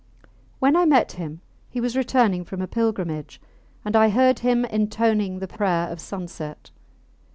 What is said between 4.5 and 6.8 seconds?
intoning the prayer of sunset.